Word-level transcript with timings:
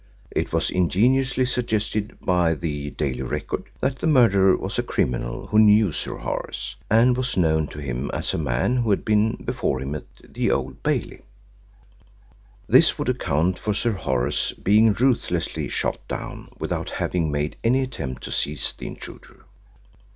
It 0.31 0.51
was 0.51 0.71
ingeniously 0.71 1.45
suggested 1.45 2.17
by 2.21 2.55
the 2.55 2.89
Daily 2.89 3.21
Record 3.21 3.65
that 3.81 3.99
the 3.99 4.07
murderer 4.07 4.57
was 4.57 4.79
a 4.79 4.81
criminal 4.81 5.45
who 5.45 5.59
knew 5.59 5.91
Sir 5.91 6.15
Horace, 6.17 6.75
and 6.89 7.15
was 7.15 7.37
known 7.37 7.67
to 7.67 7.77
him 7.77 8.09
as 8.11 8.33
a 8.33 8.39
man 8.39 8.77
who 8.77 8.89
had 8.89 9.05
been 9.05 9.33
before 9.33 9.79
him 9.79 9.93
at 9.93 10.05
Old 10.49 10.81
Bailey. 10.81 11.21
This 12.67 12.97
would 12.97 13.09
account 13.09 13.59
for 13.59 13.75
Sir 13.75 13.91
Horace 13.91 14.53
being 14.53 14.93
ruthlessly 14.93 15.69
shot 15.69 16.07
down 16.07 16.49
without 16.57 16.89
having 16.89 17.29
made 17.29 17.57
any 17.63 17.81
attempt 17.81 18.23
to 18.23 18.31
seize 18.31 18.73
the 18.75 18.87
intruder. 18.87 19.45